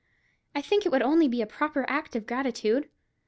I 0.55 0.63
think 0.63 0.83
it 0.83 0.91
would 0.91 0.97
be 1.01 1.05
only 1.05 1.41
a 1.43 1.45
proper 1.45 1.85
act 1.87 2.15
of 2.15 2.25
gratitude. 2.25 2.89